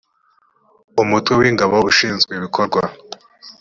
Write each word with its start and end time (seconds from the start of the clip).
umutwe 1.01 1.31
w 1.39 1.41
ingabo 1.49 1.77
ushinzwe 1.89 2.31
ibikorwa 2.35 2.81